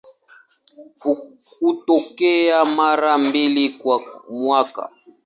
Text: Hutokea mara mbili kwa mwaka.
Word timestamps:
Hutokea 1.59 2.63
mara 2.65 3.17
mbili 3.17 3.69
kwa 3.69 4.01
mwaka. 4.29 4.89